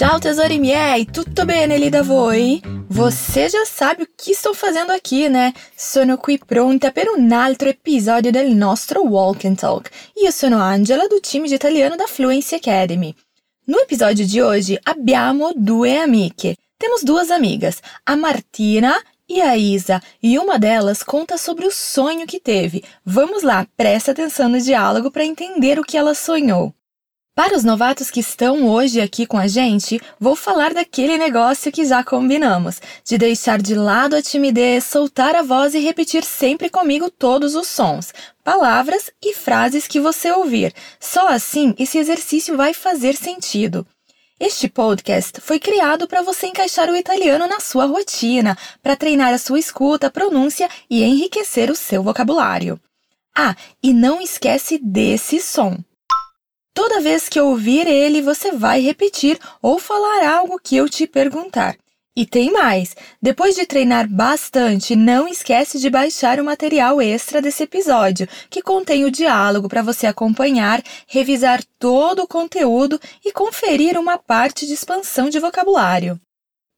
Ciao 0.00 0.18
tesori 0.18 0.58
miei, 0.58 1.04
tutto 1.10 1.44
bene 1.44 1.76
lì 1.76 1.90
da 1.90 2.02
voi? 2.02 2.58
Você 2.88 3.50
já 3.50 3.66
sabe 3.66 4.04
o 4.04 4.08
que 4.16 4.30
estou 4.30 4.54
fazendo 4.54 4.92
aqui, 4.92 5.28
né? 5.28 5.52
Sono 5.76 6.16
qui 6.16 6.38
pronta 6.38 6.90
per 6.90 7.10
un 7.10 7.30
altro 7.30 7.68
episodio 7.68 8.32
del 8.32 8.54
nostro 8.54 9.02
Walk 9.02 9.46
and 9.46 9.56
Talk. 9.56 9.90
Io 10.16 10.30
sono 10.30 10.56
Angela, 10.56 11.06
do 11.06 11.20
time 11.20 11.46
de 11.46 11.56
italiano 11.56 11.96
da 11.96 12.06
Fluency 12.06 12.54
Academy. 12.54 13.14
No 13.66 13.78
episódio 13.78 14.26
de 14.26 14.40
hoje, 14.40 14.80
abbiamo 14.84 15.52
due 15.54 15.98
amiche. 15.98 16.56
Temos 16.78 17.02
duas 17.02 17.30
amigas, 17.30 17.82
a 18.06 18.16
Martina 18.16 18.98
e 19.28 19.42
a 19.42 19.54
Isa, 19.54 20.00
e 20.22 20.38
uma 20.38 20.58
delas 20.58 21.02
conta 21.02 21.36
sobre 21.36 21.66
o 21.66 21.70
sonho 21.70 22.26
que 22.26 22.40
teve. 22.40 22.82
Vamos 23.04 23.42
lá, 23.42 23.66
presta 23.76 24.12
atenção 24.12 24.48
no 24.48 24.62
diálogo 24.62 25.10
para 25.10 25.26
entender 25.26 25.78
o 25.78 25.84
que 25.84 25.98
ela 25.98 26.14
sonhou. 26.14 26.74
Para 27.40 27.56
os 27.56 27.64
novatos 27.64 28.10
que 28.10 28.20
estão 28.20 28.68
hoje 28.68 29.00
aqui 29.00 29.24
com 29.24 29.38
a 29.38 29.46
gente, 29.46 29.98
vou 30.20 30.36
falar 30.36 30.74
daquele 30.74 31.16
negócio 31.16 31.72
que 31.72 31.86
já 31.86 32.04
combinamos, 32.04 32.82
de 33.02 33.16
deixar 33.16 33.62
de 33.62 33.74
lado 33.74 34.14
a 34.14 34.20
timidez, 34.20 34.84
soltar 34.84 35.34
a 35.34 35.40
voz 35.40 35.74
e 35.74 35.78
repetir 35.78 36.22
sempre 36.22 36.68
comigo 36.68 37.10
todos 37.10 37.54
os 37.54 37.66
sons, 37.66 38.12
palavras 38.44 39.10
e 39.24 39.32
frases 39.32 39.88
que 39.88 39.98
você 39.98 40.30
ouvir. 40.30 40.74
Só 41.00 41.28
assim 41.28 41.74
esse 41.78 41.96
exercício 41.96 42.58
vai 42.58 42.74
fazer 42.74 43.16
sentido. 43.16 43.86
Este 44.38 44.68
podcast 44.68 45.40
foi 45.40 45.58
criado 45.58 46.06
para 46.06 46.20
você 46.20 46.46
encaixar 46.46 46.90
o 46.90 46.96
italiano 46.96 47.46
na 47.46 47.58
sua 47.58 47.86
rotina, 47.86 48.54
para 48.82 48.96
treinar 48.96 49.32
a 49.32 49.38
sua 49.38 49.58
escuta, 49.58 50.10
pronúncia 50.10 50.68
e 50.90 51.02
enriquecer 51.02 51.70
o 51.70 51.74
seu 51.74 52.02
vocabulário. 52.02 52.78
Ah, 53.34 53.56
e 53.82 53.94
não 53.94 54.20
esquece 54.20 54.76
desse 54.76 55.40
som. 55.40 55.78
Toda 56.72 57.00
vez 57.00 57.28
que 57.28 57.40
ouvir 57.40 57.86
ele, 57.86 58.22
você 58.22 58.52
vai 58.52 58.80
repetir 58.80 59.38
ou 59.60 59.78
falar 59.78 60.28
algo 60.28 60.58
que 60.62 60.76
eu 60.76 60.88
te 60.88 61.06
perguntar. 61.06 61.76
E 62.16 62.26
tem 62.26 62.52
mais! 62.52 62.94
Depois 63.22 63.54
de 63.54 63.64
treinar 63.64 64.08
bastante, 64.08 64.96
não 64.96 65.28
esquece 65.28 65.78
de 65.78 65.88
baixar 65.88 66.40
o 66.40 66.44
material 66.44 67.00
extra 67.00 67.40
desse 67.40 67.62
episódio, 67.62 68.28
que 68.48 68.62
contém 68.62 69.04
o 69.04 69.10
diálogo 69.10 69.68
para 69.68 69.82
você 69.82 70.06
acompanhar, 70.06 70.82
revisar 71.06 71.62
todo 71.78 72.22
o 72.22 72.28
conteúdo 72.28 73.00
e 73.24 73.32
conferir 73.32 73.98
uma 73.98 74.18
parte 74.18 74.66
de 74.66 74.74
expansão 74.74 75.30
de 75.30 75.38
vocabulário. 75.38 76.20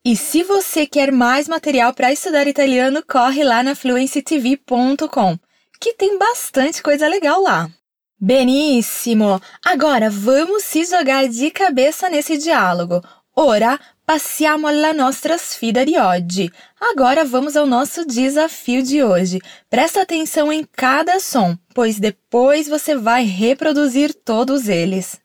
E 0.05 0.17
se 0.17 0.43
você 0.43 0.87
quer 0.87 1.11
mais 1.13 1.49
material 1.49 1.95
para 1.95 2.13
estudar 2.13 2.47
italiano, 2.47 3.03
corre 3.07 3.43
lá 3.43 3.63
na 3.63 3.75
fluencytv.com, 3.75 5.39
que 5.81 5.95
tem 5.95 6.19
bastante 6.19 6.83
coisa 6.83 7.09
legal 7.09 7.41
lá. 7.41 7.71
Benissimo! 8.25 9.43
Agora 9.65 10.09
vamos 10.09 10.63
se 10.63 10.85
jogar 10.85 11.29
de 11.29 11.51
cabeça 11.51 12.09
nesse 12.09 12.39
diálogo. 12.39 13.03
Ora, 13.35 13.81
passiamo 14.07 14.69
alla 14.69 14.93
nostra 14.93 15.37
sfida 15.37 15.85
di 15.85 15.97
oggi. 15.97 16.49
Agora 16.81 17.25
vamos 17.25 17.57
ao 17.57 17.67
nosso 17.67 18.07
desafio 18.07 18.81
de 18.81 19.03
hoje. 19.03 19.41
Presta 19.69 20.03
atenção 20.03 20.53
em 20.53 20.65
cada 20.77 21.19
som, 21.19 21.59
pois 21.75 21.99
depois 21.99 22.69
você 22.69 22.95
vai 22.95 23.25
reproduzir 23.25 24.15
todos 24.15 24.69
eles. 24.69 25.21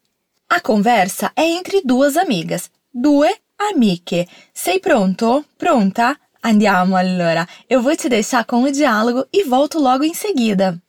A 0.50 0.60
conversa 0.60 1.32
é 1.36 1.46
entre 1.46 1.84
duas 1.86 2.18
amigas, 2.18 2.72
due 2.92 3.30
amiche. 3.60 4.28
Sei 4.56 4.80
pronto? 4.80 5.46
Pronta? 5.56 6.18
Andiamo 6.44 6.96
allora. 6.96 7.48
Eu 7.70 7.80
vou 7.80 7.96
te 7.96 8.10
deixar 8.10 8.44
com 8.44 8.64
o 8.64 8.72
diálogo 8.72 9.24
e 9.32 9.44
volto 9.44 9.78
logo 9.78 10.04
em 10.04 10.16
seguida. 10.16 10.82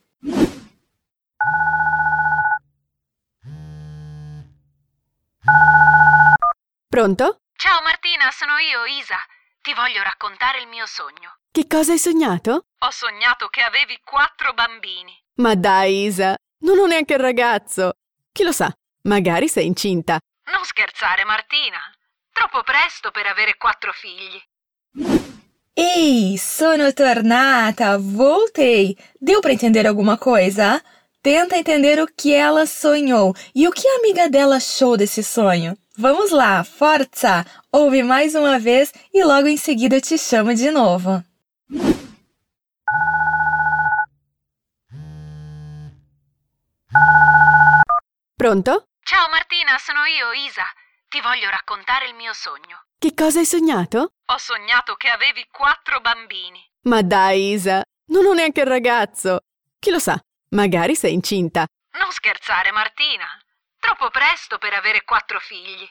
Pronto? 6.89 7.41
Ciao 7.55 7.83
Martina, 7.83 8.31
sono 8.31 8.57
io, 8.57 8.83
Isa. 8.99 9.17
Ti 9.61 9.75
voglio 9.75 10.01
raccontare 10.01 10.59
il 10.59 10.67
mio 10.67 10.87
sogno. 10.87 11.37
Che 11.51 11.67
cosa 11.67 11.91
hai 11.91 11.99
sognato? 11.99 12.65
Ho 12.79 12.89
sognato 12.89 13.47
che 13.49 13.61
avevi 13.61 13.99
quattro 14.03 14.53
bambini. 14.53 15.13
Ma 15.35 15.53
dai, 15.53 16.05
Isa, 16.05 16.35
non 16.61 16.79
ho 16.79 16.87
neanche 16.87 17.13
il 17.13 17.19
ragazzo. 17.19 17.91
Chi 18.31 18.41
lo 18.41 18.51
sa, 18.51 18.75
magari 19.03 19.47
sei 19.47 19.67
incinta. 19.67 20.17
Non 20.51 20.65
scherzare, 20.65 21.23
Martina. 21.25 21.77
Troppo 22.33 22.63
presto 22.63 23.11
per 23.11 23.27
avere 23.27 23.55
quattro 23.57 23.91
figli. 23.93 24.41
Ei, 25.73 26.37
sono 26.37 26.91
tornata! 26.91 27.97
Voltei! 27.99 28.97
Deu 29.19 29.41
para 29.41 29.53
entender 29.53 29.85
alguma 29.85 30.17
coisa? 30.17 30.81
Tenta 31.21 31.55
entender 31.55 31.99
o 31.99 32.07
que 32.07 32.33
ela 32.33 32.65
sonhou 32.65 33.35
e 33.53 33.67
o 33.67 33.71
que 33.71 33.87
a 33.87 33.95
amiga 33.97 34.27
dela 34.27 34.55
achou 34.55 34.97
desse 34.97 35.21
sonho. 35.21 35.77
Vamos 35.99 36.31
lá, 36.31 36.63
forza! 36.63 37.43
Ouve 37.73 38.03
mais 38.03 38.33
uma 38.33 38.57
vez 38.57 38.93
e 39.13 39.21
logo 39.21 39.49
em 39.49 39.57
seguida 39.57 39.97
eu 39.97 40.01
te 40.01 40.17
chamo 40.17 40.55
de 40.55 40.71
novo. 40.71 41.21
Pronto? 48.37 48.87
Ciao 49.03 49.29
Martina, 49.29 49.77
sono 49.77 50.05
io, 50.05 50.31
Isa. 50.47 50.63
Ti 51.09 51.19
voglio 51.19 51.49
raccontare 51.49 52.07
il 52.07 52.15
mio 52.15 52.31
sogno. 52.31 52.85
Che 52.97 53.13
cosa 53.13 53.39
hai 53.39 53.45
sognato? 53.45 54.13
Ho 54.25 54.37
sognato 54.37 54.95
che 54.95 55.09
avevi 55.09 55.45
quattro 55.51 55.99
bambini. 55.99 56.65
Ma 56.83 57.01
dai, 57.01 57.51
Isa, 57.51 57.83
non 58.13 58.25
ho 58.25 58.31
neanche 58.31 58.61
il 58.61 58.67
ragazzo. 58.67 59.39
Chi 59.77 59.89
lo 59.91 59.99
sa, 59.99 60.17
magari 60.51 60.95
sei 60.95 61.11
incinta. 61.11 61.65
Non 61.99 62.09
scherzare, 62.11 62.71
Martina. 62.71 63.27
Troppo 63.79 64.09
presto 64.11 64.57
per 64.57 64.73
avere 64.73 65.03
quattro 65.03 65.39
figli. 65.39 65.87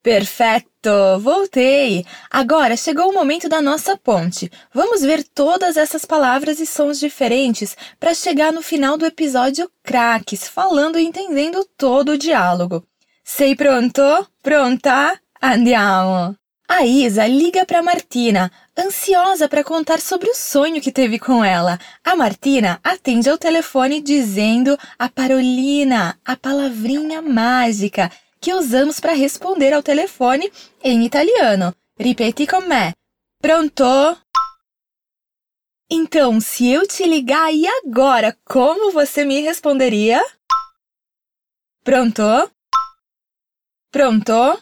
Perfeito! 0.00 1.18
Voltei! 1.18 2.06
Agora 2.30 2.76
chegou 2.76 3.10
o 3.10 3.12
momento 3.12 3.48
da 3.48 3.60
nossa 3.60 3.96
ponte. 3.96 4.48
Vamos 4.72 5.02
ver 5.02 5.24
todas 5.24 5.76
essas 5.76 6.04
palavras 6.04 6.60
e 6.60 6.66
sons 6.66 7.00
diferentes 7.00 7.76
para 7.98 8.14
chegar 8.14 8.52
no 8.52 8.62
final 8.62 8.96
do 8.96 9.04
episódio 9.04 9.68
craques, 9.82 10.46
falando 10.48 10.96
e 10.96 11.02
entendendo 11.04 11.64
todo 11.76 12.10
o 12.12 12.18
diálogo. 12.18 12.86
Sei 13.24 13.56
pronto? 13.56 14.02
Pronta? 14.40 15.20
Andiamo! 15.42 16.38
A 16.68 16.84
Isa 16.84 17.28
liga 17.28 17.64
para 17.64 17.80
Martina, 17.80 18.50
ansiosa 18.76 19.48
para 19.48 19.62
contar 19.62 20.00
sobre 20.00 20.28
o 20.28 20.34
sonho 20.34 20.80
que 20.80 20.90
teve 20.90 21.16
com 21.16 21.44
ela. 21.44 21.78
A 22.04 22.16
Martina 22.16 22.80
atende 22.82 23.30
ao 23.30 23.38
telefone 23.38 24.00
dizendo 24.00 24.76
a 24.98 25.08
parolina, 25.08 26.18
a 26.24 26.36
palavrinha 26.36 27.22
mágica 27.22 28.10
que 28.40 28.52
usamos 28.52 28.98
para 28.98 29.12
responder 29.12 29.72
ao 29.72 29.82
telefone 29.82 30.52
em 30.82 31.04
italiano. 31.04 31.72
Ripeti 31.98 32.48
com 32.48 32.60
me. 32.62 32.92
Pronto? 33.40 33.84
Então, 35.88 36.40
se 36.40 36.68
eu 36.68 36.84
te 36.84 37.06
ligar 37.06 37.54
e 37.54 37.64
agora, 37.64 38.36
como 38.44 38.90
você 38.90 39.24
me 39.24 39.40
responderia? 39.40 40.20
Pronto? 41.84 42.50
Pronto? 43.92 44.60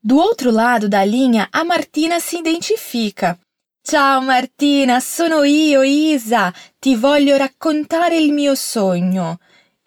Do 0.00 0.16
outro 0.16 0.50
lado 0.50 0.88
da 0.88 1.04
linha, 1.04 1.48
a 1.50 1.64
Martina 1.64 2.20
se 2.20 2.38
identifica. 2.38 3.38
Ciao 3.82 4.20
Martina, 4.20 5.00
sono 5.00 5.44
io, 5.44 5.82
Isa. 5.82 6.52
Ti 6.78 6.94
voglio 6.94 7.36
raccontare 7.36 8.16
il 8.16 8.32
mio 8.32 8.54
sogno. 8.54 9.38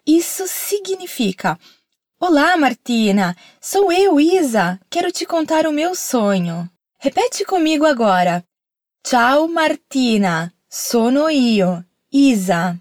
Isso 0.04 0.44
significa: 0.46 1.58
Olá, 2.20 2.56
Martina. 2.56 3.34
Sou 3.60 3.90
eu, 3.90 4.20
Isa. 4.20 4.78
Quero 4.90 5.10
te 5.10 5.24
contar 5.24 5.66
o 5.66 5.72
meu 5.72 5.94
sonho. 5.94 6.68
Repete 6.98 7.44
comigo 7.44 7.86
agora. 7.86 8.44
Ciao 9.04 9.48
Martina, 9.48 10.52
sono 10.68 11.28
io, 11.28 11.84
Isa. 12.12 12.78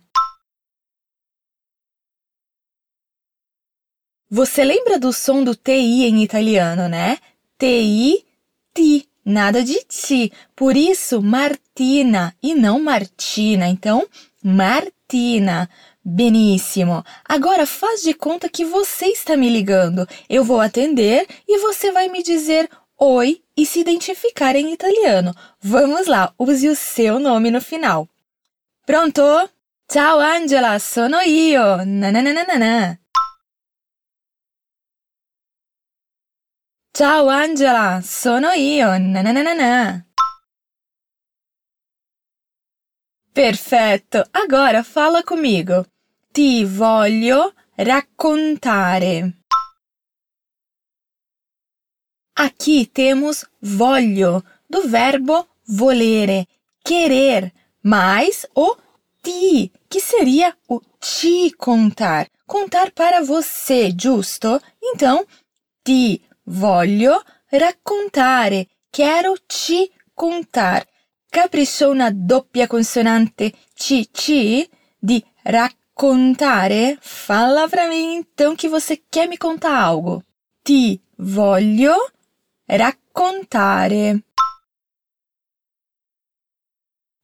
Você 4.33 4.63
lembra 4.63 4.97
do 4.97 5.11
som 5.11 5.43
do 5.43 5.53
TI 5.53 6.05
em 6.05 6.23
italiano, 6.23 6.87
né? 6.87 7.17
TI, 7.59 8.25
ti, 8.73 9.05
nada 9.25 9.61
de 9.61 9.83
ti. 9.83 10.31
Por 10.55 10.77
isso, 10.77 11.21
Martina 11.21 12.33
e 12.41 12.55
não 12.55 12.81
Martina. 12.81 13.67
Então, 13.67 14.07
Martina. 14.41 15.69
Benissimo. 16.01 17.03
Agora 17.25 17.65
faz 17.65 18.03
de 18.03 18.13
conta 18.13 18.47
que 18.47 18.63
você 18.63 19.07
está 19.07 19.35
me 19.35 19.49
ligando. 19.49 20.07
Eu 20.29 20.45
vou 20.45 20.61
atender 20.61 21.27
e 21.45 21.59
você 21.59 21.91
vai 21.91 22.07
me 22.07 22.23
dizer 22.23 22.69
oi 22.97 23.41
e 23.57 23.65
se 23.65 23.81
identificar 23.81 24.55
em 24.55 24.71
italiano. 24.71 25.35
Vamos 25.59 26.07
lá, 26.07 26.33
use 26.39 26.69
o 26.69 26.75
seu 26.75 27.19
nome 27.19 27.51
no 27.51 27.59
final. 27.59 28.07
Pronto? 28.85 29.21
Ciao 29.91 30.21
Angela, 30.21 30.79
sono 30.79 31.19
io. 31.19 31.85
Nananana. 31.85 32.97
Ciao 37.01 37.29
Angela, 37.29 37.99
sono 38.03 38.51
io. 38.51 38.95
Nananana. 38.99 40.05
Perfetto, 43.33 44.23
agora 44.29 44.83
fala 44.83 45.23
comigo. 45.23 45.83
Ti 46.31 46.63
voglio 46.63 47.55
raccontare. 47.75 49.39
Aqui 52.35 52.85
temos 52.85 53.47
voglio, 53.61 54.43
do 54.69 54.87
verbo 54.87 55.47
volere, 55.69 56.47
querer, 56.83 57.51
mais 57.83 58.45
o 58.53 58.77
ti, 59.23 59.71
que 59.89 59.99
seria 59.99 60.55
o 60.67 60.79
te 60.99 61.51
contar, 61.57 62.29
contar 62.45 62.91
para 62.91 63.23
você, 63.23 63.91
giusto? 63.91 64.61
Então, 64.79 65.25
ti 65.83 66.21
voglio 66.51 67.23
raccontare, 67.49 68.67
quero 68.89 69.35
te 69.45 69.91
contar. 70.13 70.87
Capricciou 71.29 71.93
na 71.93 72.09
doppia 72.09 72.67
consonante 72.67 73.53
CC 73.73 74.69
di 74.99 75.23
raccontare? 75.43 76.97
Fala 76.99 77.69
pra 77.69 77.87
mim 77.87 78.15
então 78.15 78.55
que 78.55 78.67
você 78.67 78.97
quer 78.97 79.29
me 79.29 79.37
contar 79.37 79.77
algo. 79.79 80.23
Ti 80.61 81.01
voglio 81.17 81.95
raccontare. 82.67 84.23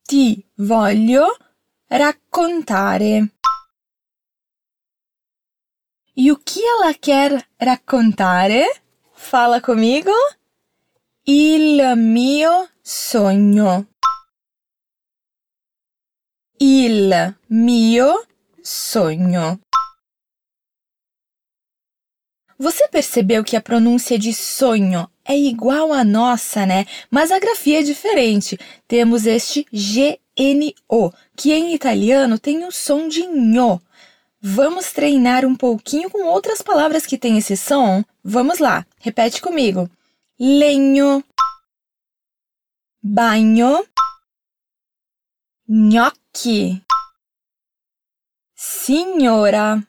Ti 0.03 0.45
voglio 0.55 1.37
raccontare. 1.89 3.29
E 6.15 6.31
o 6.31 6.37
que 6.37 6.63
ela 6.63 6.93
quer 6.93 7.45
raccontare? 7.59 8.86
Fala 9.19 9.59
comigo. 9.59 10.11
Il 11.25 11.81
mio 11.97 12.69
sogno. 12.81 13.87
Il 16.59 17.35
mio 17.49 18.25
sogno. 18.61 19.59
Você 22.59 22.87
percebeu 22.87 23.43
que 23.43 23.57
a 23.57 23.61
pronúncia 23.61 24.17
de 24.17 24.33
sonho 24.33 25.09
é 25.25 25.35
igual 25.35 25.91
à 25.91 26.03
nossa, 26.03 26.65
né? 26.65 26.85
Mas 27.09 27.31
a 27.31 27.39
grafia 27.39 27.79
é 27.79 27.83
diferente. 27.83 28.57
Temos 28.87 29.25
este 29.25 29.65
GNO, 29.73 31.13
que 31.35 31.51
em 31.51 31.73
italiano 31.73 32.39
tem 32.39 32.65
o 32.65 32.71
som 32.71 33.07
de 33.07 33.25
nho. 33.25 33.81
Vamos 34.49 34.93
treinar 34.93 35.43
um 35.45 35.53
pouquinho 35.53 36.09
com 36.09 36.23
outras 36.25 36.61
palavras 36.61 37.05
que 37.05 37.17
têm 37.17 37.37
esse 37.37 37.57
som? 37.57 38.01
Vamos 38.23 38.59
lá, 38.59 38.87
repete 38.97 39.41
comigo. 39.41 39.89
Legno, 40.39 41.21
bagno, 43.03 43.85
gnocchi, 45.67 46.81
signora. 48.55 49.85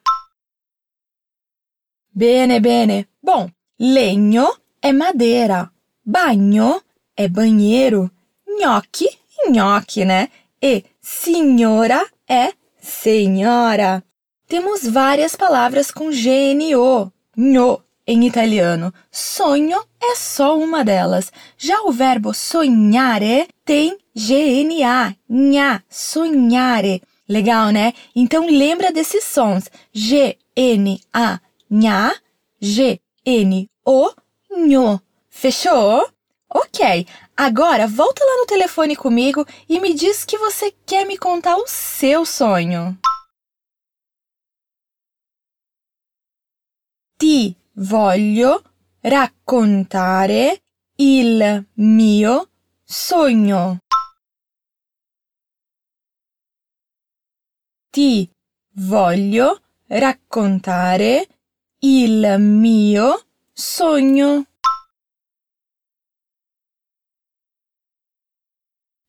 Bene, 2.13 2.59
bene. 2.59 3.09
Bom, 3.23 3.49
legno 3.79 4.59
é 4.83 4.93
madeira, 4.93 5.71
bagno 6.05 6.83
é 7.17 7.29
banheiro, 7.29 8.11
gnocchi, 8.45 9.09
nhoque, 9.49 10.05
né? 10.05 10.29
E 10.61 10.85
signora 11.01 12.05
é 12.29 12.53
senhora. 12.81 14.03
Temos 14.49 14.89
várias 14.89 15.37
palavras 15.37 15.91
com 15.91 16.09
GNO, 16.09 17.13
nho 17.37 17.83
em 18.07 18.27
italiano. 18.27 18.95
Sonho 19.13 19.79
é 20.03 20.15
só 20.17 20.59
uma 20.59 20.83
delas. 20.83 21.31
Já 21.59 21.83
o 21.83 21.93
verbo 21.93 22.33
sonhare 22.33 23.47
tem 23.63 23.99
GNA, 24.17 25.15
nha, 25.29 25.83
sonhare. 25.87 27.03
Legal, 27.29 27.69
né? 27.69 27.93
Então 28.17 28.47
lembra 28.47 28.91
desses 28.91 29.23
sons. 29.25 29.65
G-N-A, 29.93 31.41
nha, 31.71 32.15
G-N-O, 32.59 34.11
nho. 34.51 34.99
Fechou? 35.29 36.09
Ok. 36.49 37.07
Agora 37.37 37.87
volta 37.87 38.25
lá 38.25 38.39
no 38.39 38.47
telefone 38.47 38.97
comigo 38.97 39.45
e 39.69 39.79
me 39.79 39.93
diz 39.93 40.25
que 40.25 40.39
você 40.39 40.73
quer 40.87 41.05
me 41.05 41.19
contar 41.19 41.59
o 41.59 41.67
seu 41.67 42.25
sonho. 42.25 42.99
Ti 47.21 47.53
voglio 47.73 48.63
raccontare 49.01 50.63
il 50.99 51.67
mio 51.75 52.49
sogno. 52.85 53.81
Ti 57.91 58.31
voglio 58.75 59.63
raccontare 59.89 61.27
il 61.81 62.37
mio 62.39 63.27
sogno. 63.53 64.47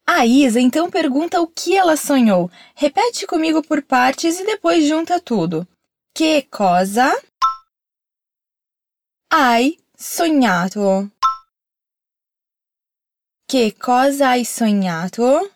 A 0.06 0.26
Isa 0.26 0.60
então 0.60 0.90
pergunta 0.90 1.40
o 1.40 1.48
que 1.48 1.76
ela 1.76 1.96
sonhou. 1.96 2.50
Repete 2.74 3.28
comigo 3.28 3.62
por 3.62 3.84
partes 3.84 4.40
e 4.40 4.46
depois 4.48 4.84
junta 4.84 5.20
tudo. 5.20 5.68
Que 6.12 6.42
cosa 6.50 7.14
hai 9.32 9.78
sognato? 9.96 11.12
Che 13.46 13.76
cosa 13.78 14.30
hai 14.30 14.44
sognato? 14.44 15.54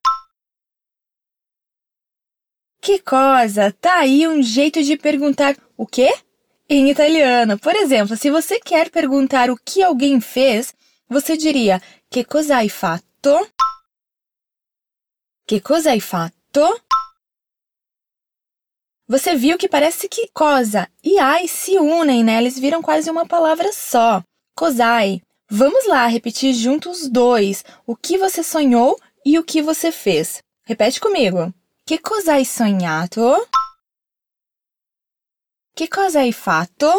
Que 2.79 2.99
cosa? 2.99 3.71
Tá 3.71 3.99
aí 3.99 4.27
um 4.27 4.43
jeito 4.43 4.83
de 4.83 4.95
perguntar 4.95 5.57
o 5.75 5.87
quê? 5.87 6.13
Em 6.69 6.89
italiano. 6.89 7.57
Por 7.57 7.75
exemplo, 7.75 8.15
se 8.15 8.29
você 8.29 8.59
quer 8.59 8.91
perguntar 8.91 9.49
o 9.49 9.57
que 9.57 9.81
alguém 9.81 10.21
fez, 10.21 10.75
você 11.09 11.35
diria 11.35 11.81
che 12.11 12.23
cosa 12.23 12.57
hai 12.57 12.69
fatto? 12.69 13.49
Che 15.47 15.61
cosa 15.61 15.91
hai 15.91 15.99
fatto? 15.99 16.82
Você 19.13 19.35
viu 19.35 19.59
que 19.59 19.69
parece 19.69 20.09
que 20.09 20.27
cosa 20.33 20.89
e 21.03 21.19
ai 21.19 21.47
se 21.47 21.77
unem, 21.77 22.23
né? 22.23 22.39
Eles 22.39 22.57
viram 22.57 22.81
quase 22.81 23.11
uma 23.11 23.27
palavra 23.27 23.71
só. 23.71 24.23
Cosai. 24.55 25.21
Vamos 25.47 25.85
lá 25.85 26.07
repetir 26.07 26.51
juntos 26.55 27.03
os 27.03 27.09
dois. 27.09 27.63
O 27.85 27.95
que 27.95 28.17
você 28.17 28.41
sonhou 28.41 28.99
e 29.23 29.37
o 29.37 29.43
que 29.43 29.61
você 29.61 29.91
fez. 29.91 30.41
Repete 30.65 30.99
comigo. 30.99 31.53
Que 31.85 31.99
cosa 31.99 32.33
hai 32.33 32.43
sognato? 32.43 33.21
Que 35.75 35.87
cosa 35.87 36.21
hai 36.21 36.31
fatto? 36.31 36.91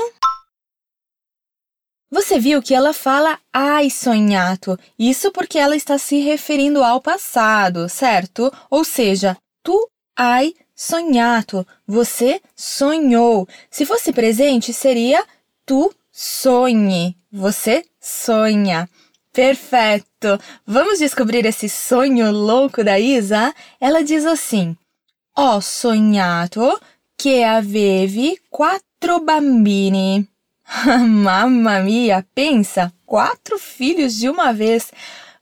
Você 2.13 2.39
viu 2.39 2.63
que 2.63 2.77
ela 2.77 2.93
fala 2.93 3.41
ai 3.53 3.91
sognato. 3.91 4.79
Isso 4.97 5.33
porque 5.33 5.59
ela 5.59 5.75
está 5.75 5.99
se 5.99 6.21
referindo 6.21 6.85
ao 6.85 7.01
passado, 7.01 7.89
certo? 7.89 8.53
Ou 8.71 8.85
seja, 8.85 9.37
tu 9.65 9.91
hai 10.17 10.55
Sonhato, 10.75 11.67
você 11.87 12.41
sonhou. 12.57 13.49
Se 13.71 13.87
fosse 13.87 14.13
presente, 14.13 14.73
seria 14.73 15.25
tu 15.65 15.95
sonhe. 16.11 17.17
Você 17.33 17.85
sonha. 18.01 18.89
Perfeito! 19.33 20.39
Vamos 20.67 20.99
descobrir 20.99 21.45
esse 21.47 21.69
sonho 21.69 22.31
louco 22.31 22.85
da 22.85 22.99
Isa? 22.99 23.55
Ela 23.81 24.03
diz 24.03 24.25
assim: 24.25 24.77
Ho 25.37 25.61
sognato 25.61 26.81
che 27.17 27.43
avevi 27.43 28.39
quattro 28.49 29.21
bambini. 29.21 30.27
Mamma 30.87 31.81
mia, 31.81 32.25
pensa, 32.35 32.93
quatro 33.05 33.59
filhos 33.59 34.15
de 34.15 34.29
uma 34.29 34.53
vez. 34.53 34.93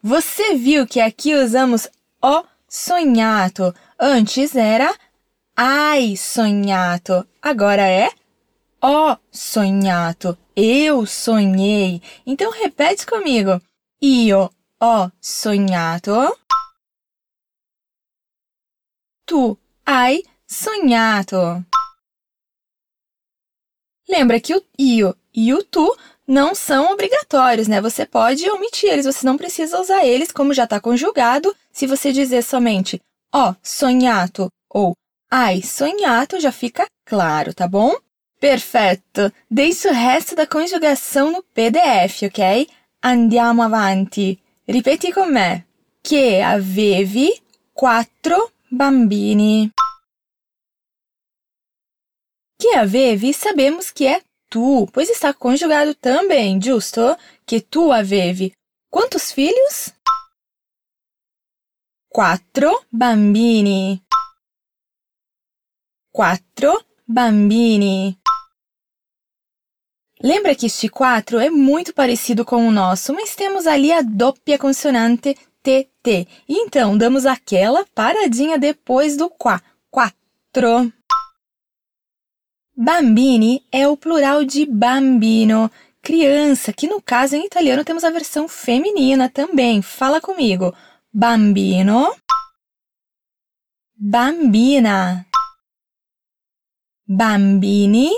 Você 0.02 0.54
viu 0.54 0.86
que 0.86 1.00
aqui 1.00 1.34
usamos 1.34 1.88
o 2.22 2.44
sonhato. 2.68 3.74
Antes 3.98 4.56
era 4.56 4.92
Hai 5.54 6.16
sognato. 6.16 7.28
Agora 7.42 7.86
é 7.86 8.08
ho 8.82 9.18
sognato. 9.30 10.36
Eu 10.56 11.04
sonhei. 11.04 12.00
Então 12.26 12.50
repete 12.50 13.04
comigo. 13.04 13.60
Io 14.00 14.50
ho 14.80 15.10
sognato. 15.20 16.10
Tu 19.26 19.58
hai 19.84 20.22
sognato. 20.48 21.62
Lembra 24.08 24.40
que 24.40 24.54
o 24.54 24.64
io 24.78 25.14
e 25.34 25.52
o 25.52 25.62
tu 25.62 25.96
não 26.26 26.54
são 26.54 26.92
obrigatórios, 26.92 27.68
né? 27.68 27.78
Você 27.80 28.06
pode 28.06 28.48
omitir 28.48 28.90
eles, 28.90 29.04
você 29.04 29.24
não 29.26 29.36
precisa 29.36 29.78
usar 29.78 30.04
eles, 30.04 30.32
como 30.32 30.54
já 30.54 30.64
está 30.64 30.80
conjugado. 30.80 31.54
Se 31.70 31.86
você 31.86 32.10
dizer 32.10 32.42
somente 32.42 32.98
ho 33.34 33.54
sognato 33.62 34.48
ou 34.68 34.96
Ai, 35.34 35.62
sognato 35.62 36.38
já 36.38 36.52
fica 36.52 36.86
claro, 37.06 37.54
tá 37.54 37.66
bom? 37.66 37.96
Perfetto! 38.38 39.32
Deixe 39.50 39.88
o 39.88 39.92
resto 39.92 40.36
da 40.36 40.46
conjugação 40.46 41.32
no 41.32 41.42
PDF, 41.42 42.24
ok? 42.26 42.68
Andiamo 43.02 43.62
avanti. 43.62 44.38
Ripeti 44.68 45.10
con 45.10 45.32
me. 45.32 45.66
Che 46.02 46.42
avevi 46.42 47.30
quattro 47.72 48.52
bambini. 48.70 49.70
Que 52.60 52.74
avevi 52.76 53.32
sabemos 53.32 53.90
que 53.90 54.06
é 54.06 54.20
tu, 54.50 54.86
pois 54.92 55.08
está 55.08 55.32
conjugado 55.32 55.94
também, 55.94 56.60
giusto? 56.60 57.16
Que 57.46 57.58
tu 57.58 57.90
avevi. 57.90 58.52
Quantos 58.90 59.32
filhos? 59.32 59.94
Quattro 62.10 62.84
bambini. 62.92 64.02
Quattro 66.12 66.78
bambini. 67.08 68.18
Lembra 70.22 70.54
que 70.54 70.66
este 70.66 70.86
4 70.86 71.40
é 71.40 71.48
muito 71.48 71.94
parecido 71.94 72.44
com 72.44 72.68
o 72.68 72.70
nosso, 72.70 73.14
mas 73.14 73.34
temos 73.34 73.66
ali 73.66 73.90
a 73.90 74.02
doppia 74.02 74.58
consonante 74.58 75.34
TT. 75.62 76.28
Então, 76.46 76.98
damos 76.98 77.24
aquela 77.24 77.86
paradinha 77.94 78.58
depois 78.58 79.16
do 79.16 79.30
qua. 79.30 79.62
Quattro. 79.90 80.92
Bambini 82.76 83.66
é 83.72 83.88
o 83.88 83.96
plural 83.96 84.44
de 84.44 84.66
bambino, 84.66 85.70
criança, 86.02 86.74
que 86.74 86.86
no 86.86 87.00
caso 87.00 87.36
em 87.36 87.46
italiano 87.46 87.84
temos 87.86 88.04
a 88.04 88.10
versão 88.10 88.46
feminina 88.46 89.30
também. 89.30 89.80
Fala 89.80 90.20
comigo. 90.20 90.74
Bambino. 91.10 92.14
Bambina. 93.96 95.26
Bambini 97.14 98.08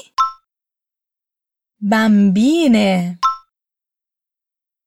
Bambine. 1.81 3.19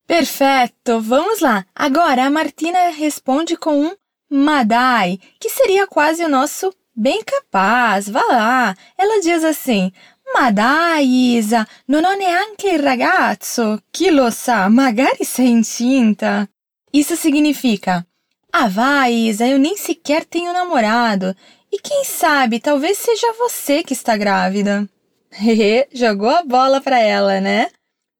Perfeito, 0.07 1.01
vamos 1.01 1.41
lá. 1.41 1.65
Agora 1.75 2.25
a 2.25 2.29
Martina 2.29 2.87
responde 2.91 3.57
com 3.57 3.81
um 3.81 3.95
Madai, 4.31 5.19
que 5.37 5.49
seria 5.49 5.85
quase 5.85 6.23
o 6.23 6.29
nosso 6.29 6.73
bem 6.95 7.21
capaz. 7.21 8.07
Vá 8.07 8.23
lá. 8.29 8.77
Ela 8.97 9.19
diz 9.19 9.43
assim: 9.43 9.91
Madai, 10.33 11.03
Isa, 11.35 11.67
non 11.85 12.05
ho 12.05 12.15
neanche 12.15 12.69
il 12.69 12.81
ragazzo. 12.81 13.83
Chi 13.91 14.09
lo 14.09 14.31
sa, 14.31 14.69
magari 14.69 15.25
sei 15.25 15.49
incinta. 15.49 16.49
Isso 16.93 17.17
significa: 17.17 18.07
Ah, 18.53 18.69
vai, 18.69 19.27
Isa, 19.27 19.45
eu 19.45 19.59
nem 19.59 19.75
sequer 19.75 20.23
tenho 20.23 20.53
namorado. 20.53 21.35
E 21.71 21.79
quem 21.79 22.03
sabe, 22.03 22.59
talvez 22.59 22.97
seja 22.97 23.33
você 23.33 23.83
que 23.83 23.93
está 23.93 24.15
grávida. 24.15 24.87
Jogou 25.93 26.29
a 26.29 26.43
bola 26.43 26.79
para 26.81 26.99
ela, 26.99 27.41
né? 27.41 27.69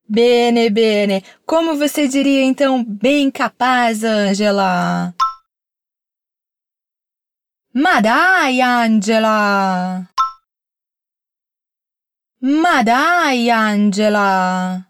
Bene, 0.08 0.70
bene. 0.70 1.24
Como 1.46 1.76
você 1.76 2.08
diria 2.08 2.44
então 2.44 2.84
bem 2.84 3.30
capaz, 3.30 4.04
Angela? 4.04 5.14
Ma 7.74 8.00
dai, 8.02 8.62
Angela! 8.62 10.10
Ma 12.42 12.82
dai, 12.84 13.50
Angela! 13.50 14.86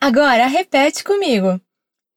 Agora 0.00 0.46
repete 0.46 1.02
comigo. 1.02 1.60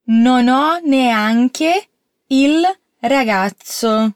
Non 0.08 0.48
ho 0.50 0.80
neanche 0.80 1.88
il 2.30 2.81
ragazzo. 3.02 4.14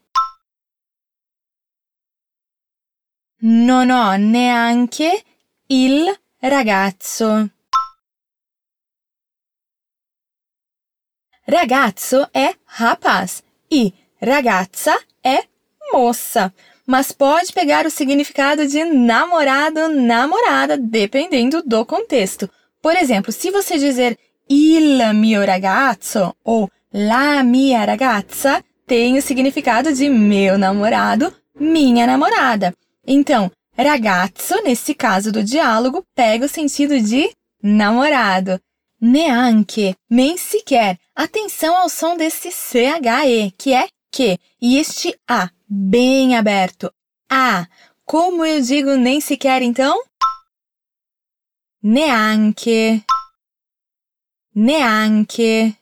Non 3.38 3.90
ho 3.90 4.16
neanche 4.16 5.22
il 5.66 6.18
ragazzo. 6.40 7.50
Ragazzo 11.48 12.28
é 12.32 12.56
rapaz 12.64 13.42
e 13.70 13.92
ragazza 14.20 14.98
é 15.22 15.46
moça, 15.92 16.52
mas 16.84 17.12
pode 17.12 17.52
pegar 17.52 17.86
o 17.86 17.90
significado 17.90 18.66
de 18.66 18.84
namorado, 18.84 19.88
namorada, 19.88 20.76
dependendo 20.76 21.62
do 21.62 21.84
contexto. 21.86 22.50
Por 22.82 22.96
exemplo, 22.96 23.30
se 23.30 23.50
você 23.50 23.78
dizer 23.78 24.18
il 24.48 25.14
mio 25.14 25.44
ragazzo 25.44 26.34
ou 26.42 26.68
la 26.92 27.44
mia 27.44 27.84
ragazza, 27.84 28.64
tem 28.86 29.18
o 29.18 29.22
significado 29.22 29.92
de 29.92 30.08
meu 30.08 30.56
namorado, 30.56 31.34
minha 31.58 32.06
namorada. 32.06 32.72
Então, 33.04 33.50
ragazzo, 33.76 34.62
nesse 34.64 34.94
caso 34.94 35.32
do 35.32 35.42
diálogo, 35.42 36.04
pega 36.14 36.46
o 36.46 36.48
sentido 36.48 37.00
de 37.00 37.30
namorado. 37.60 38.60
Neanche, 39.00 39.94
nem 40.08 40.36
sequer. 40.36 40.98
Atenção 41.14 41.76
ao 41.76 41.88
som 41.88 42.16
desse 42.16 42.50
CHE, 42.50 43.52
que 43.58 43.74
é 43.74 43.88
que, 44.10 44.38
e 44.62 44.78
este 44.78 45.18
A, 45.28 45.50
bem 45.68 46.36
aberto. 46.36 46.90
A. 47.28 47.66
Como 48.04 48.44
eu 48.44 48.62
digo 48.62 48.94
nem 48.94 49.20
sequer, 49.20 49.62
então? 49.62 50.00
Neanche. 51.82 53.04
Neanche. 54.54 55.76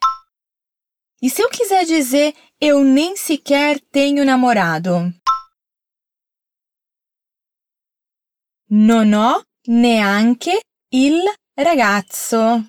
E 1.22 1.30
se 1.30 1.42
eu 1.42 1.48
quiser 1.48 1.84
dizer 1.84 2.34
eu 2.64 2.82
nem 2.82 3.14
sequer 3.14 3.78
tenho 3.92 4.24
namorado? 4.24 5.12
Non 8.70 9.12
ho 9.12 9.44
neanche 9.66 10.62
il 10.90 11.20
ragazzo. 11.54 12.64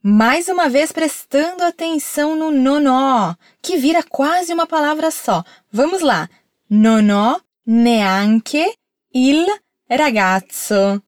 Mais 0.00 0.46
uma 0.46 0.68
vez 0.68 0.92
prestando 0.92 1.64
atenção 1.64 2.36
no 2.36 2.52
nonó, 2.52 3.34
que 3.60 3.76
vira 3.76 4.04
quase 4.04 4.52
uma 4.52 4.66
palavra 4.66 5.10
só. 5.10 5.42
Vamos 5.72 6.02
lá. 6.02 6.28
Non 6.70 7.42
neanche 7.66 8.74
il 9.12 9.44
ragazzo. 9.90 11.02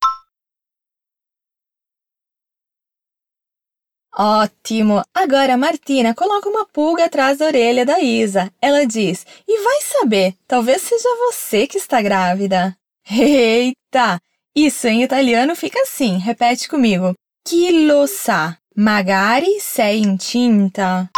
Ótimo! 4.23 5.03
Agora 5.15 5.57
Martina 5.57 6.15
coloca 6.15 6.47
uma 6.47 6.67
pulga 6.67 7.07
atrás 7.07 7.39
da 7.39 7.47
orelha 7.47 7.87
da 7.87 8.01
Isa. 8.01 8.53
Ela 8.61 8.87
diz: 8.87 9.25
E 9.49 9.63
vai 9.63 9.81
saber, 9.81 10.37
talvez 10.47 10.83
seja 10.83 11.09
você 11.17 11.67
que 11.67 11.79
está 11.79 12.03
grávida. 12.03 12.77
Eita! 13.11 14.21
Isso 14.55 14.87
em 14.89 15.03
italiano 15.03 15.57
fica 15.57 15.81
assim, 15.81 16.19
repete 16.19 16.69
comigo. 16.69 17.15
Chi 17.49 17.87
lo 17.87 18.07
sa? 18.07 18.59
Magari 18.77 19.59
sei 19.59 20.01
incinta. 20.01 21.11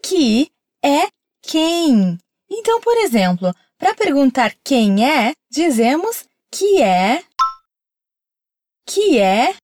Que 0.00 0.48
é 0.80 1.08
quem. 1.42 2.16
Então, 2.48 2.80
por 2.80 2.96
exemplo, 2.98 3.52
para 3.76 3.96
perguntar 3.96 4.54
quem 4.62 5.04
é, 5.04 5.32
dizemos 5.50 6.24
que 6.52 6.80
é. 6.80 7.24
Que 8.86 9.18
é 9.18 9.56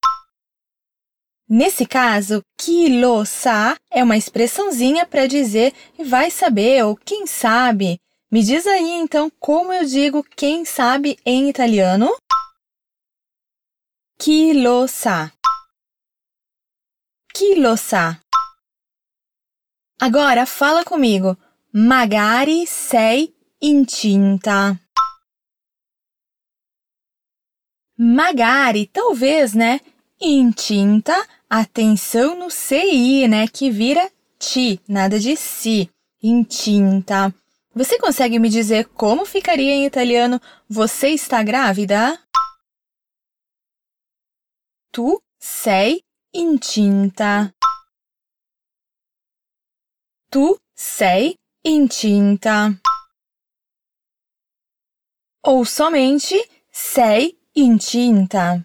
Nesse 1.57 1.87
caso, 1.87 2.43
que 2.59 2.89
lo 2.89 3.25
sa 3.25 3.77
é 3.89 4.03
uma 4.03 4.17
expressãozinha 4.17 5.07
para 5.07 5.29
dizer 5.29 5.73
vai 6.05 6.29
saber 6.29 6.85
ou 6.85 6.97
quem 6.97 7.29
sabe. 7.29 8.01
Me 8.29 8.43
diz 8.43 8.67
aí 8.67 8.91
então 8.91 9.31
como 9.39 9.73
eu 9.73 9.85
digo 9.85 10.25
quem 10.37 10.65
sabe 10.65 11.17
em 11.25 11.49
italiano? 11.49 12.11
Chi 14.21 14.53
lo 14.53 14.89
sa. 14.89 15.33
Chi 17.33 17.55
lo 17.55 17.77
sa. 17.77 18.21
Agora 20.01 20.47
fala 20.47 20.85
comigo. 20.85 21.39
Magari 21.73 22.67
sei 22.67 23.33
incinta. 23.63 24.77
Magari, 27.97 28.89
talvez, 28.89 29.55
né? 29.55 29.81
Intinta, 30.27 31.15
atenção 31.51 32.35
no 32.35 32.51
CI, 32.51 33.29
né? 33.29 33.47
Que 33.47 33.71
vira 33.71 34.11
ti, 34.39 34.81
nada 34.89 35.21
de 35.21 35.37
si. 35.37 35.91
Intinta. 36.23 37.31
Você 37.75 37.99
consegue 37.99 38.39
me 38.39 38.49
dizer 38.49 38.87
como 38.87 39.27
ficaria 39.27 39.71
em 39.71 39.85
italiano 39.85 40.41
você 40.67 41.09
está 41.09 41.43
grávida? 41.43 42.19
Tu 44.91 45.21
sei 45.39 46.01
incinta. 46.33 47.55
Tu 50.31 50.59
sei 50.75 51.37
incinta. 51.63 52.81
Ou 55.43 55.67
somente 55.67 56.35
sei 56.73 57.39
incinta. 57.55 58.65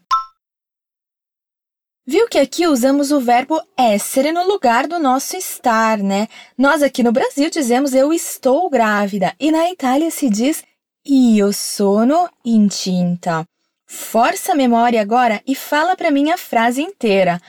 Viu 2.12 2.28
que 2.28 2.40
aqui 2.40 2.66
usamos 2.66 3.12
o 3.12 3.20
verbo 3.20 3.62
essere 3.78 4.32
no 4.32 4.44
lugar 4.48 4.88
do 4.88 4.98
nosso 4.98 5.38
estar, 5.38 6.00
né? 6.00 6.28
Nós 6.58 6.82
aqui 6.82 7.04
no 7.04 7.12
Brasil 7.12 7.52
dizemos 7.52 7.94
eu 7.94 8.12
estou 8.12 8.68
grávida 8.68 9.36
e 9.40 9.52
na 9.52 9.70
Itália 9.70 10.10
se 10.10 10.28
diz 10.28 10.64
io 11.06 11.54
sono 11.54 12.28
incinta. 12.44 13.46
Força 13.86 14.54
a 14.54 14.56
memória 14.56 15.00
agora 15.00 15.40
e 15.46 15.54
fala 15.54 15.96
para 15.96 16.10
mim 16.10 16.32
a 16.32 16.38
frase 16.38 16.82
inteira. 16.82 17.40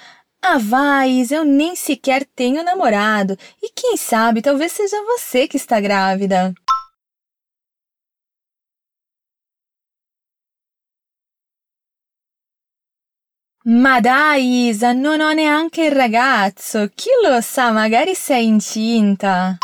Ah, 0.43 0.59
vais, 0.59 1.31
eu 1.31 1.43
nem 1.43 1.75
sequer 1.75 2.26
tenho 2.37 2.62
namorado. 2.62 3.38
E 3.62 3.71
quem 3.75 3.97
sabe, 3.97 4.43
talvez 4.43 4.73
seja 4.73 5.02
você 5.05 5.49
que 5.49 5.57
está 5.57 5.81
grávida. 5.81 6.52
Ma 13.62 14.00
dai, 14.00 14.69
Isa, 14.69 14.93
non 14.93 15.21
ho 15.21 15.33
neanche 15.33 15.85
il 15.85 15.93
ragazzo. 15.93 16.90
Chi 16.95 17.11
lo 17.23 17.43
sa, 17.43 17.71
magari 17.73 18.14
sei 18.14 18.47
incinta. 18.47 19.59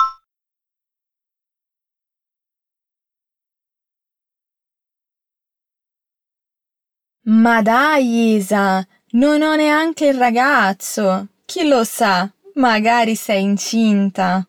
Ma 7.23 7.63
dai, 7.63 8.35
Isa, 8.35 8.87
non 9.13 9.41
ho 9.41 9.55
neanche 9.57 10.09
il 10.09 10.15
ragazzo. 10.19 11.29
Chi 11.47 11.67
lo 11.67 11.83
sa, 11.83 12.31
magari 12.57 13.15
sei 13.15 13.43
incinta. 13.45 14.47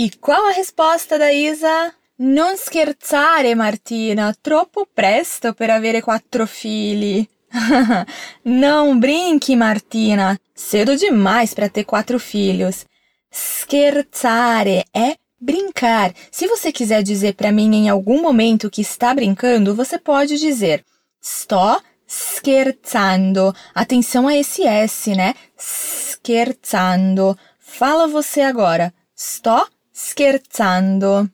E 0.00 0.10
qual 0.20 0.46
a 0.46 0.52
risposta 0.52 1.18
da 1.18 1.32
Isa? 1.32 1.92
Non 2.18 2.56
scherzare, 2.56 3.56
Martina, 3.56 4.32
troppo 4.40 4.86
presto 4.86 5.52
per 5.54 5.70
avere 5.70 6.00
quattro 6.00 6.46
figli. 6.46 7.28
Não 8.44 8.96
brinque, 8.96 9.56
Martina, 9.56 10.38
cedo 10.54 10.94
demais 10.94 11.52
para 11.52 11.68
ter 11.68 11.82
quatro 11.82 12.20
filhos. 12.20 12.86
Scherzare 13.28 14.84
é 14.94 15.16
brincar. 15.36 16.14
Se 16.30 16.46
você 16.46 16.70
quiser 16.70 17.02
dizer 17.02 17.34
para 17.34 17.50
mim 17.50 17.74
em 17.74 17.88
algum 17.88 18.22
momento 18.22 18.70
que 18.70 18.82
está 18.82 19.12
brincando, 19.12 19.74
você 19.74 19.98
pode 19.98 20.38
dizer 20.38 20.84
sto 21.20 21.82
scherzando. 22.06 23.52
Atenção 23.74 24.28
a 24.28 24.36
esse 24.36 24.62
S, 24.62 25.12
né? 25.16 25.34
Scherzando. 25.58 27.36
Fala 27.58 28.06
você 28.06 28.42
agora. 28.42 28.94
Sto 29.16 29.66
scherzando. 29.98 31.28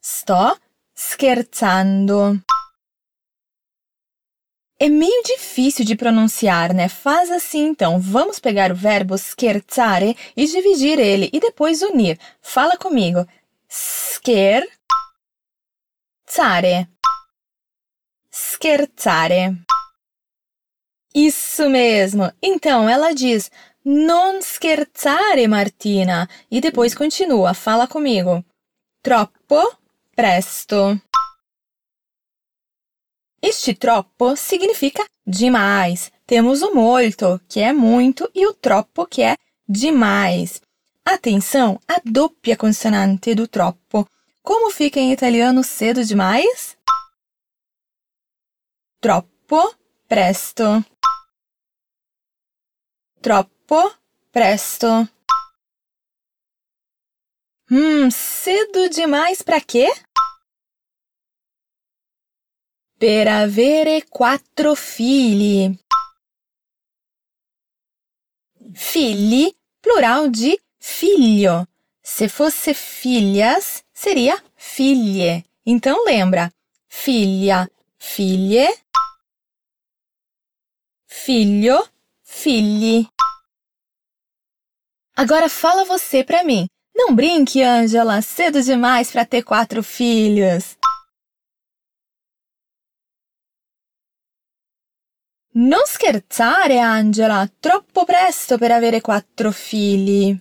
Sto 0.00 0.56
scherzando. 0.94 2.40
É 4.78 4.88
meio 4.88 5.22
difícil 5.24 5.84
de 5.84 5.96
pronunciar, 5.96 6.72
né? 6.72 6.88
Faz 6.88 7.30
assim 7.30 7.66
então. 7.66 8.00
Vamos 8.00 8.38
pegar 8.38 8.70
o 8.70 8.76
verbo 8.76 9.18
scherzare 9.18 10.16
e 10.36 10.46
dividir 10.46 10.98
ele 10.98 11.28
e 11.32 11.40
depois 11.40 11.82
unir. 11.82 12.18
Fala 12.40 12.78
comigo. 12.78 13.26
Scherzare. 13.68 14.68
Scherzare. 18.32 19.60
Isso 21.12 21.68
mesmo. 21.68 22.32
Então 22.40 22.88
ela 22.88 23.12
diz: 23.12 23.50
Non 23.84 24.42
scherzare, 24.42 25.46
Martina. 25.46 26.28
E 26.50 26.60
depois 26.60 26.94
continua, 26.94 27.54
fala 27.54 27.86
comigo. 27.86 28.44
Troppo 29.00 29.78
presto. 30.14 31.00
Este 33.42 33.74
troppo 33.74 34.36
significa 34.36 35.02
demais. 35.24 36.12
Temos 36.26 36.60
o 36.60 36.74
molto, 36.74 37.40
que 37.48 37.60
é 37.60 37.72
muito, 37.72 38.30
e 38.34 38.46
o 38.46 38.52
troppo, 38.52 39.06
que 39.06 39.22
é 39.22 39.36
demais. 39.66 40.60
Atenção 41.02 41.80
à 41.88 42.00
doppia 42.04 42.56
consonante 42.56 43.34
do 43.34 43.48
troppo. 43.48 44.06
Como 44.42 44.70
fica 44.70 45.00
em 45.00 45.10
italiano 45.10 45.64
cedo 45.64 46.04
demais? 46.04 46.76
Troppo 49.00 49.74
presto. 50.06 50.84
Troppo 53.22 53.59
troppo 53.70 53.96
presto. 54.32 55.08
Hum, 57.70 58.10
cedo 58.10 58.88
demais 58.88 59.42
para 59.42 59.60
quê? 59.60 59.88
Per 62.98 63.28
avere 63.28 64.02
quattro 64.10 64.74
figli. 64.74 65.78
Figli, 68.74 69.56
plural 69.80 70.28
de 70.28 70.60
filho. 70.78 71.66
Se 72.02 72.28
fosse 72.28 72.74
filhas, 72.74 73.84
seria 73.92 74.42
figlie. 74.56 75.44
Então 75.64 76.04
lembra: 76.04 76.52
filha, 76.88 77.70
figlie, 77.98 78.68
filho, 81.06 81.88
figli. 82.24 83.08
Agora 85.22 85.50
fala 85.50 85.84
você 85.84 86.24
pra 86.24 86.42
mim. 86.42 86.66
Não 86.94 87.14
brinque, 87.14 87.62
Angela, 87.62 88.22
cedo 88.22 88.62
demais 88.62 89.12
para 89.12 89.26
ter 89.26 89.42
quatro 89.42 89.82
filhos. 89.82 90.78
Non 95.52 95.84
scherzare, 95.84 96.78
Angela, 96.78 97.46
troppo 97.60 98.06
presto 98.06 98.56
per 98.56 98.72
avere 98.72 99.02
quattro 99.02 99.52
figli. 99.52 100.40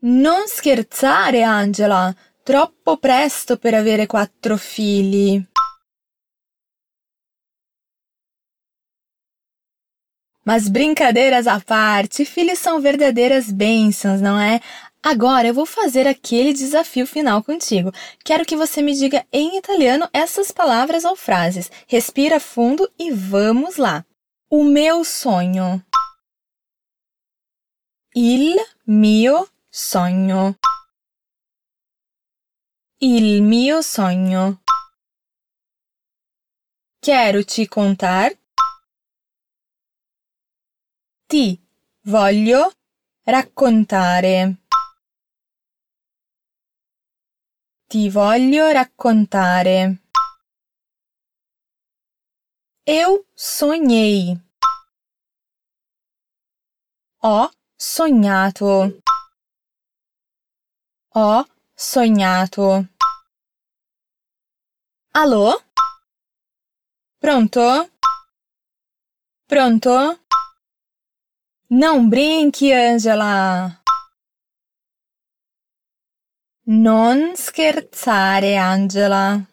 Non 0.00 0.48
scherzare, 0.48 1.44
Angela, 1.44 2.12
troppo 2.42 2.96
presto 2.98 3.56
per 3.56 3.74
avere 3.74 4.06
quattro 4.06 4.56
figli. 4.56 5.40
Mas 10.44 10.68
brincadeiras 10.68 11.46
à 11.46 11.60
parte, 11.60 12.24
filhos 12.24 12.58
são 12.58 12.80
verdadeiras 12.80 13.50
bênçãos, 13.50 14.20
não 14.20 14.38
é? 14.38 14.60
Agora 15.02 15.48
eu 15.48 15.54
vou 15.54 15.64
fazer 15.64 16.06
aquele 16.06 16.52
desafio 16.52 17.06
final 17.06 17.42
contigo. 17.42 17.90
Quero 18.22 18.44
que 18.44 18.56
você 18.56 18.82
me 18.82 18.94
diga 18.94 19.26
em 19.32 19.56
italiano 19.56 20.08
essas 20.12 20.50
palavras 20.50 21.04
ou 21.04 21.16
frases. 21.16 21.70
Respira 21.86 22.38
fundo 22.38 22.90
e 22.98 23.10
vamos 23.10 23.76
lá. 23.76 24.04
O 24.50 24.64
meu 24.64 25.04
sonho. 25.04 25.82
Il 28.14 28.58
mio 28.86 29.48
sogno. 29.70 30.56
Il 33.00 33.40
mio 33.40 33.82
sogno. 33.82 34.60
Quero 37.00 37.42
te 37.42 37.66
contar 37.66 38.32
ti 41.30 41.56
voglio 42.06 42.72
raccontare. 43.22 44.56
Ti 47.86 48.10
voglio 48.10 48.72
raccontare. 48.72 50.02
Eu 52.84 53.24
sonhei. 53.32 54.36
Ho 57.22 57.50
sognato. 57.76 59.00
Ho 61.14 61.46
sognato. 61.72 62.88
Alô? 65.12 65.62
Pronto? 67.20 67.90
Pronto? 69.46 70.19
Não 71.72 72.08
brinque, 72.08 72.72
Angela. 72.72 73.80
Non 76.66 77.36
scherzare, 77.36 78.56
Angela. 78.56 79.46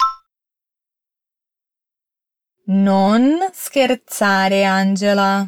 Non 2.65 3.51
scherzare, 3.53 4.65
Angela. 4.65 5.45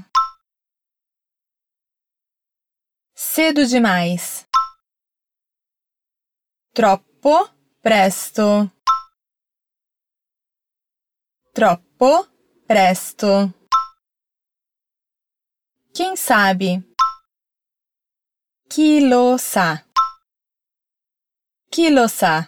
Cedo 3.15 3.65
demais. 3.65 4.47
Troppo 6.71 7.49
presto. 7.82 8.71
Troppo 11.51 12.27
presto. 12.67 13.59
Quem 15.93 16.15
sabe? 16.15 16.84
Chi 18.69 19.08
lo 19.08 19.38
sa? 19.38 19.84
Chi 21.69 21.89
lo 21.89 22.08
sa? 22.08 22.47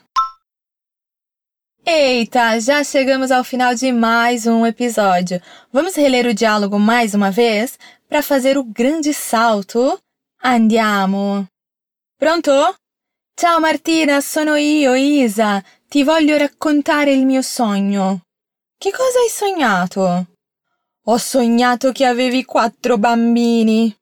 Eita, 1.84 2.60
já 2.60 2.84
chegamos 2.84 3.32
ao 3.32 3.44
final 3.44 3.74
de 3.76 3.92
mais 3.92 4.46
um 4.46 4.66
episódio. 4.66 5.42
Vamos 5.74 5.96
reler 5.96 6.28
o 6.28 6.34
diálogo 6.34 6.78
mais 6.78 7.14
uma 7.14 7.32
vez 7.32 7.78
para 8.08 8.22
fazer 8.22 8.58
o 8.58 8.64
grande 8.64 9.14
salto 9.14 10.00
Andiamo. 10.44 11.48
Pronto? 12.18 12.52
Ciao 13.36 13.60
Martina, 13.60 14.22
sono 14.22 14.56
io, 14.56 14.96
Isa. 14.96 15.64
Ti 15.88 16.04
voglio 16.04 16.38
raccontare 16.38 17.12
il 17.14 17.26
mio 17.26 17.42
sogno. 17.42 18.22
Che 18.78 18.92
cosa 18.92 19.20
hai 19.20 19.30
sognato? 19.30 20.31
Ho 21.06 21.18
sognato 21.18 21.92
che 21.92 22.06
avevi 22.06 22.46
quattro 22.46 23.00
bambini. 23.00 23.96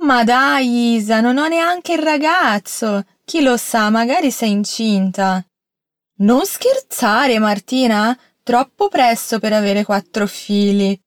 Ma 0.00 0.22
dai, 0.22 0.94
Isa, 0.96 1.20
non 1.20 1.38
ho 1.38 1.46
neanche 1.46 1.94
il 1.94 2.02
ragazzo. 2.02 3.04
Chi 3.24 3.40
lo 3.40 3.56
sa, 3.56 3.88
magari 3.88 4.30
sei 4.30 4.50
incinta. 4.50 5.42
Non 6.18 6.44
scherzare, 6.44 7.38
Martina. 7.38 8.16
Troppo 8.42 8.88
presto 8.88 9.38
per 9.38 9.54
avere 9.54 9.84
quattro 9.84 10.26
figli. 10.26 10.98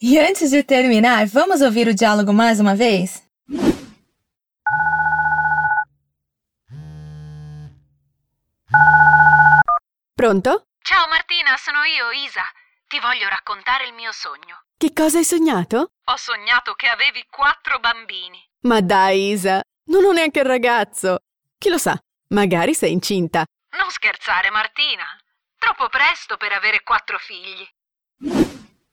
E 0.00 0.18
antes 0.18 0.50
de 0.50 0.64
terminar, 0.64 1.26
vamos 1.26 1.60
ouvir 1.60 1.88
o 1.88 1.94
diálogo 1.94 2.32
mais 2.32 2.58
uma 2.58 2.74
vez? 2.74 3.22
Pronto? 10.14 10.66
Ciao 10.82 11.08
Martina, 11.08 11.56
sono 11.58 11.84
io, 11.84 12.10
Isa. 12.26 12.42
Ti 12.88 13.00
voglio 13.00 13.28
raccontare 13.28 13.86
il 13.86 13.92
mio 13.92 14.12
sogno. 14.12 14.64
Che 14.78 14.94
cosa 14.94 15.18
hai 15.18 15.24
sognato? 15.24 15.90
Ho 16.04 16.16
sognato 16.16 16.72
che 16.72 16.86
avevi 16.86 17.22
quattro 17.28 17.78
bambini. 17.80 18.42
Ma 18.62 18.80
dai, 18.80 19.28
Isa, 19.28 19.60
non 19.90 20.04
ho 20.06 20.12
neanche 20.12 20.38
il 20.38 20.46
ragazzo. 20.46 21.18
Chi 21.58 21.68
lo 21.68 21.76
sa, 21.76 22.00
magari 22.28 22.72
sei 22.72 22.92
incinta. 22.92 23.44
Non 23.76 23.90
scherzare, 23.90 24.48
Martina. 24.48 25.04
Troppo 25.58 25.90
presto 25.90 26.38
per 26.38 26.52
avere 26.52 26.82
quattro 26.82 27.18
figli. 27.18 27.68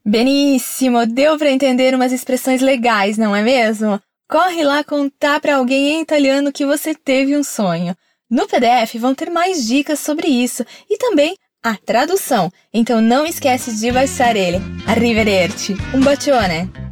Benissimo, 0.01 1.05
deu 1.05 1.38
para 1.38 1.49
entender 1.49 1.95
umas 1.95 2.12
expressões 2.12 2.60
legais, 2.60 3.17
não 3.17 3.34
é 3.34 3.41
mesmo? 3.41 4.01
Corre 4.27 4.65
lá 4.65 4.84
contar 4.84 5.39
para 5.39 5.55
alguém 5.55 5.95
em 5.95 6.01
italiano 6.01 6.51
que 6.51 6.65
você 6.65 6.93
teve 6.93 7.38
um 7.38 7.43
sonho. 7.43 7.95
No 8.29 8.45
PDF 8.45 8.95
vão 8.95 9.15
ter 9.15 9.29
mais 9.29 9.65
dicas 9.65 10.01
sobre 10.01 10.27
isso 10.27 10.65
e 10.89 10.97
também 10.97 11.38
a 11.65 11.75
tradução. 11.75 12.51
Então 12.71 13.01
não 13.01 13.25
esquece 13.25 13.75
de 13.75 13.91
baixar 13.91 14.36
ele. 14.36 14.62
Arrivederci. 14.86 15.75
Um 15.95 15.99
bacione. 15.99 16.84